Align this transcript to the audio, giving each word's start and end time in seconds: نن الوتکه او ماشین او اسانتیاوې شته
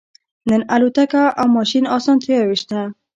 نن 0.49 0.61
الوتکه 0.75 1.23
او 1.39 1.47
ماشین 1.57 1.83
او 1.87 1.93
اسانتیاوې 1.99 2.55
شته 2.61 2.79